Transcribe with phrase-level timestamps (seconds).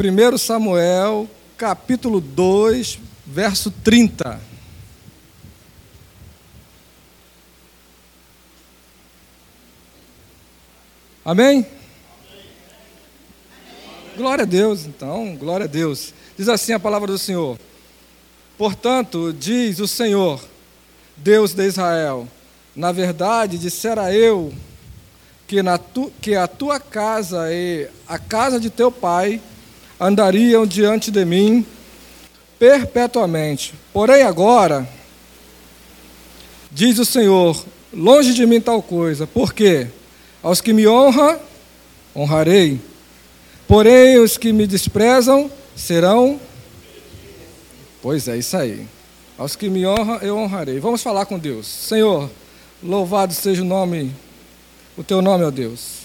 [0.00, 4.40] 1 Samuel, capítulo 2, verso 30.
[11.24, 11.66] Amém?
[14.16, 16.14] Glória a Deus, então, glória a Deus.
[16.36, 17.58] Diz assim a palavra do Senhor:
[18.56, 20.40] Portanto, diz o Senhor,
[21.16, 22.28] Deus de Israel:
[22.76, 24.54] Na verdade, dissera eu
[25.48, 29.42] que, na tu, que a tua casa e a casa de teu pai
[30.00, 31.66] andariam diante de mim
[32.58, 33.74] perpetuamente.
[33.92, 34.88] Porém, agora,
[36.70, 39.88] diz o Senhor: longe de mim tal coisa, porque
[40.42, 41.38] aos que me honram,
[42.14, 42.80] honrarei,
[43.66, 46.40] porém os que me desprezam serão.
[48.00, 48.86] Pois é, isso aí.
[49.36, 50.80] Aos que me honram, eu honrarei.
[50.80, 51.66] Vamos falar com Deus.
[51.66, 52.30] Senhor,
[52.82, 54.14] louvado seja o nome,
[54.96, 55.98] o teu nome, ó Deus.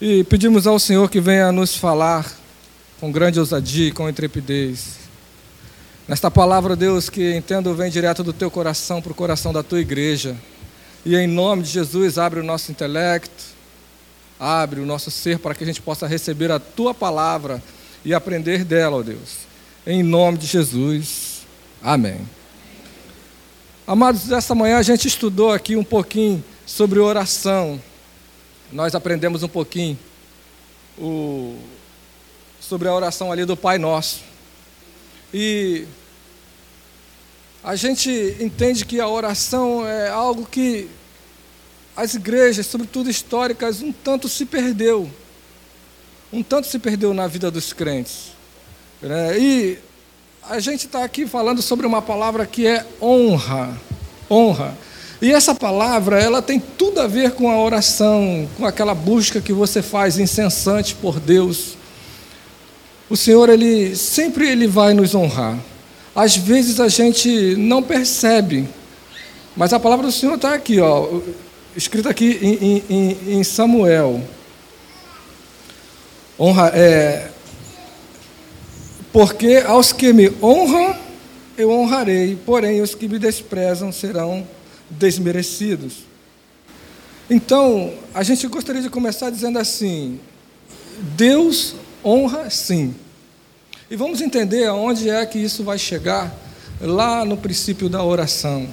[0.00, 2.39] E pedimos ao Senhor que venha nos falar
[3.00, 4.98] com grande ousadia e com intrepidez.
[6.06, 9.80] Nesta palavra, Deus, que entendo vem direto do teu coração para o coração da tua
[9.80, 10.36] igreja.
[11.04, 13.42] E em nome de Jesus, abre o nosso intelecto,
[14.38, 17.62] abre o nosso ser para que a gente possa receber a tua palavra
[18.04, 19.38] e aprender dela, ó Deus.
[19.86, 21.46] Em nome de Jesus.
[21.82, 22.20] Amém.
[23.86, 27.80] Amados, essa manhã a gente estudou aqui um pouquinho sobre oração.
[28.70, 29.98] Nós aprendemos um pouquinho
[30.98, 31.56] o
[32.60, 34.20] sobre a oração ali do Pai Nosso.
[35.32, 35.86] E
[37.64, 40.88] a gente entende que a oração é algo que
[41.96, 45.10] as igrejas, sobretudo históricas, um tanto se perdeu.
[46.32, 48.32] Um tanto se perdeu na vida dos crentes.
[49.02, 49.38] Né?
[49.38, 49.78] E
[50.48, 53.76] a gente está aqui falando sobre uma palavra que é honra.
[54.30, 54.76] Honra.
[55.20, 59.52] E essa palavra, ela tem tudo a ver com a oração, com aquela busca que
[59.52, 61.76] você faz incessante por Deus
[63.10, 65.58] o Senhor ele sempre ele vai nos honrar.
[66.14, 68.68] Às vezes a gente não percebe,
[69.56, 71.20] mas a palavra do Senhor está aqui, ó,
[71.76, 74.22] escrita aqui em, em, em Samuel.
[76.38, 77.30] Honra, é,
[79.12, 80.96] porque aos que me honram,
[81.58, 84.46] eu honrarei, porém os que me desprezam serão
[84.88, 86.04] desmerecidos.
[87.28, 90.18] Então, a gente gostaria de começar dizendo assim:
[91.16, 91.74] Deus
[92.04, 92.94] honra sim.
[93.90, 96.34] E vamos entender aonde é que isso vai chegar
[96.80, 98.68] lá no princípio da oração.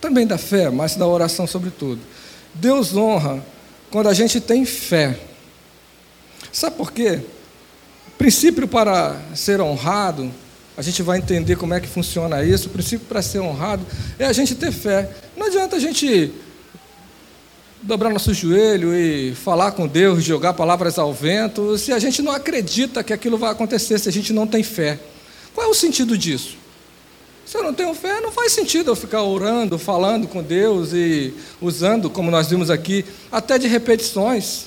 [0.00, 2.00] Também da fé, mas da oração sobretudo.
[2.54, 3.44] Deus honra
[3.90, 5.18] quando a gente tem fé.
[6.52, 7.20] Sabe por quê?
[8.08, 10.30] O princípio para ser honrado,
[10.76, 12.68] a gente vai entender como é que funciona isso.
[12.68, 13.84] O princípio para ser honrado
[14.18, 15.10] é a gente ter fé.
[15.36, 16.32] Não adianta a gente
[17.82, 22.32] dobrar nosso joelho e falar com Deus, jogar palavras ao vento, se a gente não
[22.32, 24.98] acredita que aquilo vai acontecer, se a gente não tem fé.
[25.54, 26.56] Qual é o sentido disso?
[27.46, 31.32] Se eu não tenho fé, não faz sentido eu ficar orando, falando com Deus e
[31.60, 34.66] usando, como nós vimos aqui, até de repetições.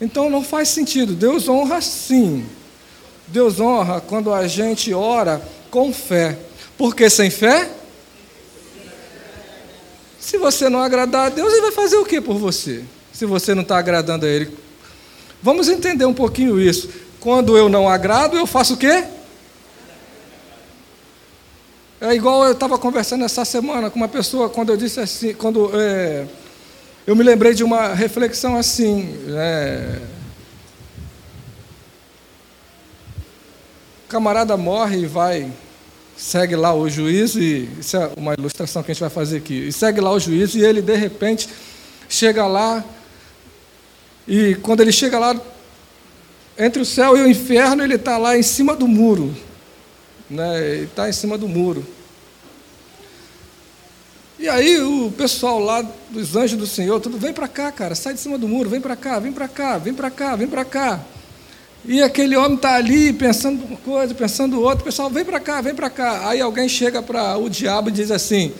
[0.00, 1.14] Então não faz sentido.
[1.14, 2.44] Deus honra sim.
[3.26, 5.40] Deus honra quando a gente ora
[5.70, 6.38] com fé.
[6.76, 7.70] Porque sem fé
[10.30, 12.84] se você não agradar a Deus, Ele vai fazer o que por você?
[13.12, 14.56] Se você não está agradando a Ele.
[15.42, 16.88] Vamos entender um pouquinho isso.
[17.18, 19.02] Quando eu não agrado, eu faço o quê?
[22.00, 25.72] É igual eu estava conversando essa semana com uma pessoa, quando eu disse assim, quando
[25.74, 26.28] é,
[27.04, 29.12] eu me lembrei de uma reflexão assim.
[29.36, 29.98] É,
[34.08, 35.52] camarada morre e vai
[36.20, 39.68] segue lá o juízo, e isso é uma ilustração que a gente vai fazer aqui,
[39.68, 41.48] e segue lá o juízo, e ele de repente
[42.10, 42.84] chega lá,
[44.28, 45.34] e quando ele chega lá,
[46.58, 49.34] entre o céu e o inferno, ele está lá em cima do muro,
[50.28, 50.82] né?
[50.82, 51.86] está em cima do muro.
[54.38, 58.12] E aí o pessoal lá dos anjos do Senhor, tudo, vem para cá, cara, sai
[58.12, 60.66] de cima do muro, vem para cá, vem para cá, vem para cá, vem para
[60.66, 61.00] cá.
[61.84, 65.74] E aquele homem está ali pensando uma coisa, pensando outra, pessoal, vem para cá, vem
[65.74, 66.28] para cá.
[66.28, 68.52] Aí alguém chega para o diabo e diz assim: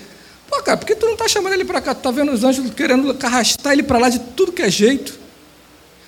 [0.49, 1.95] Pô, cara, por que tu não está chamando ele para cá?
[1.95, 5.19] Tu está vendo os anjos querendo arrastar ele para lá de tudo que é jeito?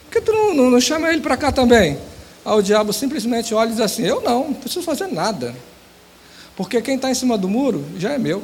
[0.05, 1.99] Por que tu não, não, não chama ele para cá também?
[2.45, 5.55] Aí o diabo simplesmente olha e diz assim: Eu não, não preciso fazer nada.
[6.57, 8.43] Porque quem está em cima do muro já é meu.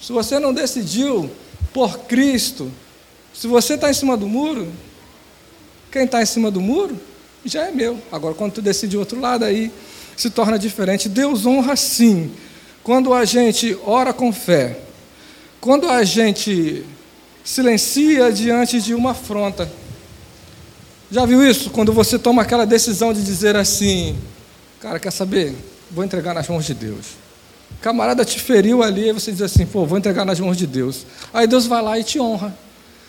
[0.00, 1.30] Se você não decidiu
[1.72, 2.70] por Cristo,
[3.32, 4.70] se você está em cima do muro,
[5.94, 7.00] quem está em cima do muro
[7.44, 7.96] já é meu.
[8.10, 9.70] Agora, quando tu decide o outro lado, aí
[10.16, 11.08] se torna diferente.
[11.08, 12.32] Deus honra sim.
[12.82, 14.76] Quando a gente ora com fé,
[15.60, 16.84] quando a gente
[17.44, 19.70] silencia diante de uma afronta.
[21.12, 21.70] Já viu isso?
[21.70, 24.18] Quando você toma aquela decisão de dizer assim:
[24.80, 25.54] Cara, quer saber?
[25.92, 27.06] Vou entregar nas mãos de Deus.
[27.80, 31.06] Camarada te feriu ali, e você diz assim: Pô, vou entregar nas mãos de Deus.
[31.32, 32.63] Aí Deus vai lá e te honra.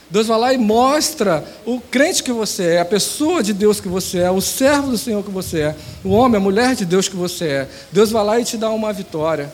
[0.10, 3.88] Deus vai lá e mostra o crente que você é, a pessoa de Deus que
[3.88, 7.08] você é, o servo do Senhor que você é, o homem, a mulher de Deus
[7.08, 7.70] que você é.
[7.92, 9.52] Deus vai lá e te dá uma vitória.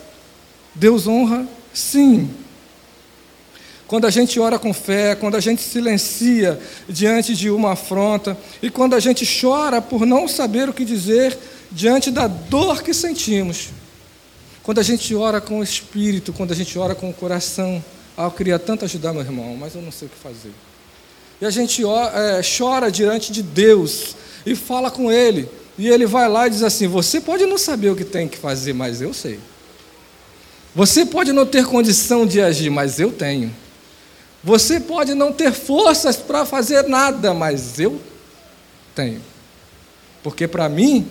[0.76, 2.30] Deus honra, sim.
[3.88, 8.70] Quando a gente ora com fé, quando a gente silencia diante de uma afronta, e
[8.70, 11.38] quando a gente chora por não saber o que dizer
[11.72, 13.70] diante da dor que sentimos.
[14.64, 17.84] Quando a gente ora com o espírito, quando a gente ora com o coração.
[18.18, 20.52] Ah, eu queria tanto ajudar meu irmão, mas eu não sei o que fazer.
[21.40, 24.16] E a gente é, chora diante de Deus
[24.46, 25.50] e fala com Ele.
[25.78, 28.38] E Ele vai lá e diz assim: Você pode não saber o que tem que
[28.38, 29.40] fazer, mas eu sei.
[30.76, 33.54] Você pode não ter condição de agir, mas eu tenho.
[34.44, 38.00] Você pode não ter forças para fazer nada, mas eu
[38.96, 39.22] tenho.
[40.24, 41.08] Porque para mim,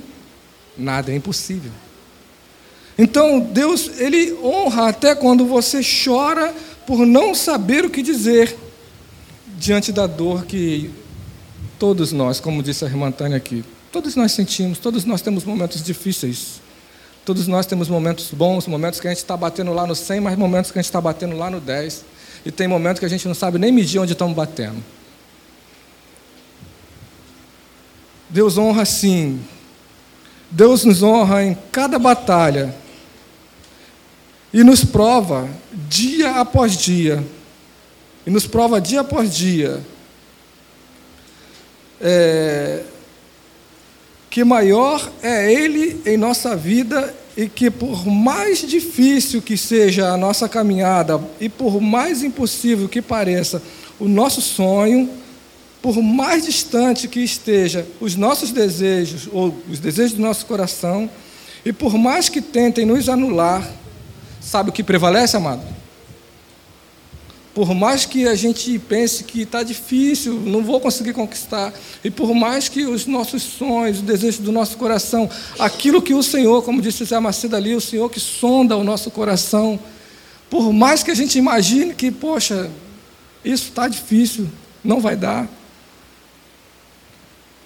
[0.77, 1.71] nada é impossível.
[2.99, 6.55] Então, Deus, Ele honra até quando você chora
[6.91, 8.59] por não saber o que dizer
[9.57, 10.91] diante da dor que
[11.79, 15.85] todos nós, como disse a irmã Tânia aqui, todos nós sentimos, todos nós temos momentos
[15.85, 16.61] difíceis.
[17.25, 20.37] Todos nós temos momentos bons, momentos que a gente está batendo lá no 100, mas
[20.37, 22.05] momentos que a gente está batendo lá no 10.
[22.45, 24.83] E tem momentos que a gente não sabe nem medir onde estamos batendo.
[28.29, 29.41] Deus honra sim.
[30.51, 32.75] Deus nos honra em cada batalha
[34.53, 35.49] e nos prova
[35.89, 37.25] dia após dia,
[38.27, 39.81] e nos prova dia após dia,
[42.01, 42.83] é,
[44.29, 50.17] que maior é Ele em nossa vida e que por mais difícil que seja a
[50.17, 53.63] nossa caminhada e por mais impossível que pareça
[53.99, 55.09] o nosso sonho,
[55.83, 61.09] por mais distante que esteja os nossos desejos ou os desejos do nosso coração,
[61.65, 63.69] e por mais que tentem nos anular,
[64.41, 65.63] Sabe o que prevalece, amado?
[67.53, 71.73] Por mais que a gente pense que está difícil, não vou conseguir conquistar,
[72.03, 75.29] e por mais que os nossos sonhos, o desejo do nosso coração,
[75.59, 79.11] aquilo que o Senhor, como disse Zé Macedo ali, o Senhor que sonda o nosso
[79.11, 79.79] coração,
[80.49, 82.71] por mais que a gente imagine que, poxa,
[83.45, 84.49] isso está difícil,
[84.83, 85.49] não vai dar,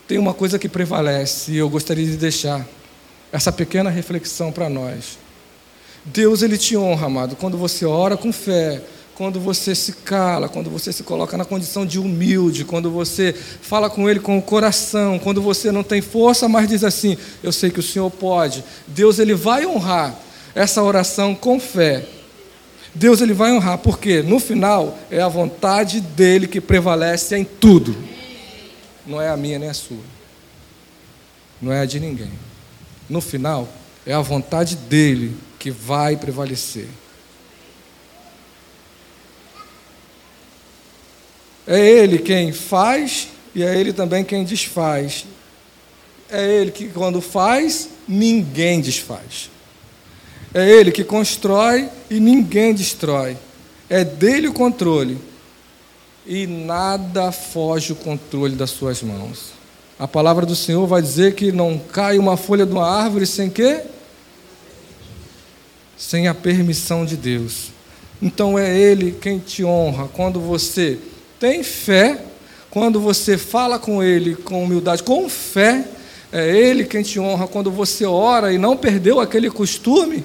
[0.08, 2.66] tem uma coisa que prevalece, e eu gostaria de deixar
[3.30, 5.23] essa pequena reflexão para nós.
[6.04, 8.82] Deus ele te honra, amado, quando você ora com fé,
[9.14, 13.88] quando você se cala, quando você se coloca na condição de humilde, quando você fala
[13.88, 17.70] com Ele com o coração, quando você não tem força, mas diz assim: Eu sei
[17.70, 18.64] que o Senhor pode.
[18.86, 20.14] Deus ele vai honrar
[20.54, 22.04] essa oração com fé.
[22.94, 27.96] Deus ele vai honrar, porque no final é a vontade dele que prevalece em tudo.
[29.06, 29.98] Não é a minha nem a sua.
[31.62, 32.30] Não é a de ninguém.
[33.08, 33.68] No final
[34.06, 36.86] é a vontade dele que vai prevalecer.
[41.66, 45.24] É Ele quem faz e é Ele também quem desfaz.
[46.30, 49.48] É Ele que, quando faz, ninguém desfaz.
[50.52, 53.34] É Ele que constrói e ninguém destrói.
[53.88, 55.16] É dele o controle.
[56.26, 59.54] E nada foge o controle das suas mãos.
[59.98, 63.48] A palavra do Senhor vai dizer que não cai uma folha de uma árvore sem
[63.48, 63.93] que
[65.96, 67.72] sem a permissão de Deus.
[68.20, 70.98] Então é Ele quem te honra quando você
[71.38, 72.20] tem fé,
[72.70, 75.86] quando você fala com Ele com humildade, com fé.
[76.32, 80.24] É Ele quem te honra quando você ora e não perdeu aquele costume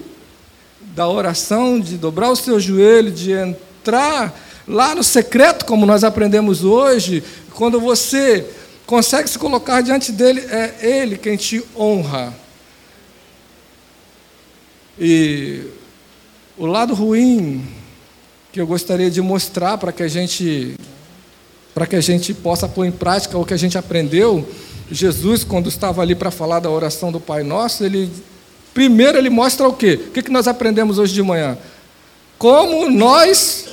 [0.96, 4.34] da oração, de dobrar o seu joelho, de entrar
[4.68, 7.24] lá no secreto, como nós aprendemos hoje,
[7.54, 8.46] quando você
[8.86, 12.34] consegue se colocar diante dele, é Ele quem te honra.
[15.00, 15.62] E
[16.58, 17.66] o lado ruim
[18.52, 20.76] que eu gostaria de mostrar para que a gente
[21.74, 24.46] para que a gente possa pôr em prática o que a gente aprendeu,
[24.92, 28.12] Jesus quando estava ali para falar da oração do Pai Nosso, ele
[28.74, 29.94] primeiro ele mostra o quê?
[30.08, 31.58] O que, que nós aprendemos hoje de manhã?
[32.38, 33.70] Como nós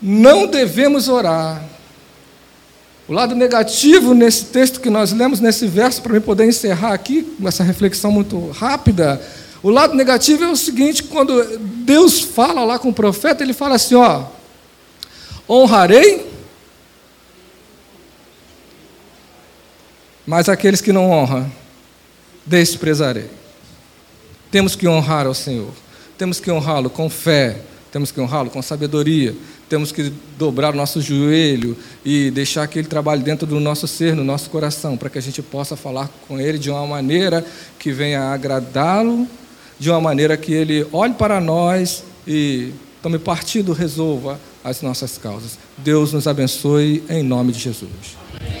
[0.00, 1.62] não devemos orar.
[3.08, 7.22] O lado negativo nesse texto que nós lemos, nesse verso, para mim poder encerrar aqui,
[7.22, 9.18] com essa reflexão muito rápida,
[9.62, 13.76] o lado negativo é o seguinte: quando Deus fala lá com o profeta, ele fala
[13.76, 14.26] assim: ó,
[15.48, 16.30] honrarei,
[20.26, 21.50] mas aqueles que não honram,
[22.44, 23.30] desprezarei.
[24.50, 25.72] Temos que honrar ao Senhor,
[26.18, 29.34] temos que honrá-lo com fé, temos que honrá-lo com sabedoria,
[29.68, 34.14] temos que dobrar o nosso joelho e deixar que ele trabalhe dentro do nosso ser,
[34.14, 37.44] no nosso coração, para que a gente possa falar com ele de uma maneira
[37.78, 39.26] que venha agradá-lo,
[39.78, 45.58] de uma maneira que ele olhe para nós e tome partido, resolva as nossas causas.
[45.78, 48.16] Deus nos abençoe em nome de Jesus.